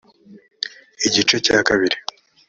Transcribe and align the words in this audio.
igice 1.07 1.35
cya 1.45 1.57
kabiri 1.67 1.97